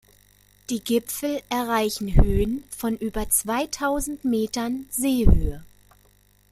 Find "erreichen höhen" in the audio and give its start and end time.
1.51-2.63